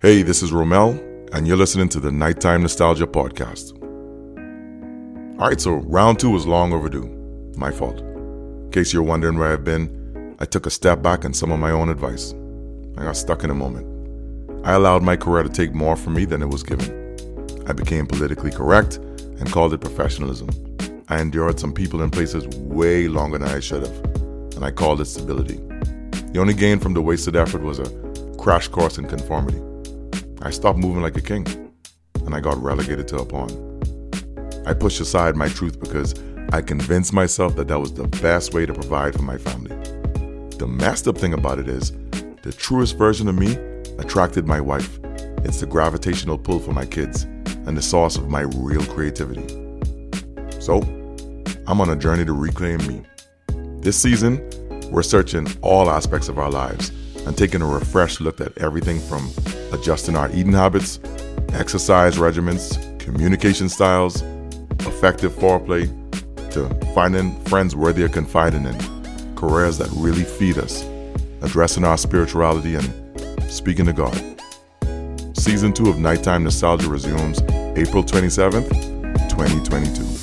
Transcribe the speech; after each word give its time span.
Hey, 0.00 0.22
this 0.22 0.44
is 0.44 0.52
Romel, 0.52 0.96
and 1.32 1.44
you're 1.44 1.56
listening 1.56 1.88
to 1.88 1.98
the 1.98 2.12
Nighttime 2.12 2.62
Nostalgia 2.62 3.04
Podcast. 3.04 3.72
All 5.40 5.48
right, 5.48 5.60
so 5.60 5.72
round 5.72 6.20
two 6.20 6.30
was 6.30 6.46
long 6.46 6.72
overdue. 6.72 7.08
My 7.56 7.72
fault. 7.72 7.98
In 7.98 8.70
case 8.70 8.92
you're 8.92 9.02
wondering 9.02 9.36
where 9.36 9.52
I've 9.52 9.64
been, 9.64 10.36
I 10.38 10.44
took 10.44 10.66
a 10.66 10.70
step 10.70 11.02
back 11.02 11.24
and 11.24 11.34
some 11.34 11.50
of 11.50 11.58
my 11.58 11.72
own 11.72 11.88
advice. 11.88 12.32
I 12.96 13.02
got 13.02 13.16
stuck 13.16 13.42
in 13.42 13.50
a 13.50 13.56
moment. 13.56 13.88
I 14.64 14.74
allowed 14.74 15.02
my 15.02 15.16
career 15.16 15.42
to 15.42 15.48
take 15.48 15.74
more 15.74 15.96
from 15.96 16.14
me 16.14 16.26
than 16.26 16.42
it 16.42 16.48
was 16.48 16.62
given. 16.62 17.16
I 17.66 17.72
became 17.72 18.06
politically 18.06 18.52
correct 18.52 18.98
and 18.98 19.50
called 19.50 19.74
it 19.74 19.80
professionalism. 19.80 20.50
I 21.08 21.20
endured 21.20 21.58
some 21.58 21.72
people 21.72 22.02
and 22.02 22.12
places 22.12 22.46
way 22.58 23.08
longer 23.08 23.38
than 23.38 23.48
I 23.48 23.58
should 23.58 23.82
have, 23.82 24.04
and 24.54 24.64
I 24.64 24.70
called 24.70 25.00
it 25.00 25.06
stability. 25.06 25.56
The 25.56 26.38
only 26.38 26.54
gain 26.54 26.78
from 26.78 26.94
the 26.94 27.02
wasted 27.02 27.34
effort 27.34 27.62
was 27.62 27.80
a 27.80 28.34
crash 28.38 28.68
course 28.68 28.96
in 28.96 29.08
conformity. 29.08 29.60
I 30.40 30.50
stopped 30.50 30.78
moving 30.78 31.02
like 31.02 31.16
a 31.16 31.20
king, 31.20 31.46
and 32.24 32.34
I 32.34 32.40
got 32.40 32.62
relegated 32.62 33.08
to 33.08 33.18
a 33.18 33.24
pawn. 33.24 33.50
I 34.66 34.72
pushed 34.72 35.00
aside 35.00 35.34
my 35.34 35.48
truth 35.48 35.80
because 35.80 36.14
I 36.52 36.62
convinced 36.62 37.12
myself 37.12 37.56
that 37.56 37.68
that 37.68 37.80
was 37.80 37.92
the 37.92 38.06
best 38.06 38.54
way 38.54 38.64
to 38.64 38.72
provide 38.72 39.14
for 39.14 39.22
my 39.22 39.36
family. 39.36 39.74
The 40.58 40.66
messed 40.68 41.08
up 41.08 41.18
thing 41.18 41.32
about 41.32 41.58
it 41.58 41.68
is, 41.68 41.90
the 42.42 42.54
truest 42.56 42.96
version 42.96 43.28
of 43.28 43.36
me 43.36 43.56
attracted 43.98 44.46
my 44.46 44.60
wife. 44.60 45.00
It's 45.44 45.60
the 45.60 45.66
gravitational 45.66 46.38
pull 46.38 46.60
for 46.60 46.72
my 46.72 46.86
kids 46.86 47.24
and 47.66 47.76
the 47.76 47.82
source 47.82 48.16
of 48.16 48.28
my 48.28 48.42
real 48.42 48.84
creativity. 48.86 49.46
So, 50.60 50.82
I'm 51.66 51.80
on 51.80 51.90
a 51.90 51.96
journey 51.96 52.24
to 52.24 52.32
reclaim 52.32 52.78
me. 52.86 53.02
This 53.80 54.00
season, 54.00 54.38
we're 54.92 55.02
searching 55.02 55.48
all 55.62 55.90
aspects 55.90 56.28
of 56.28 56.38
our 56.38 56.50
lives 56.50 56.90
and 57.26 57.36
taking 57.36 57.60
a 57.60 57.66
refreshed 57.66 58.20
look 58.20 58.40
at 58.40 58.56
everything 58.58 59.00
from 59.00 59.28
adjusting 59.72 60.16
our 60.16 60.30
eating 60.30 60.52
habits, 60.52 61.00
exercise 61.52 62.16
regimens, 62.16 62.76
communication 62.98 63.68
styles, 63.68 64.22
effective 64.80 65.32
foreplay, 65.32 65.86
to 66.50 66.68
finding 66.94 67.38
friends 67.44 67.76
worthy 67.76 68.04
of 68.04 68.12
confiding 68.12 68.66
in, 68.66 69.34
careers 69.36 69.78
that 69.78 69.88
really 69.92 70.24
feed 70.24 70.58
us, 70.58 70.84
addressing 71.42 71.84
our 71.84 71.98
spirituality, 71.98 72.74
and 72.74 73.50
speaking 73.50 73.86
to 73.86 73.92
God. 73.92 74.16
Season 75.36 75.72
2 75.72 75.88
of 75.88 75.98
Nighttime 75.98 76.44
Nostalgia 76.44 76.88
resumes 76.88 77.40
April 77.76 78.02
27th, 78.02 78.68
2022. 79.30 80.17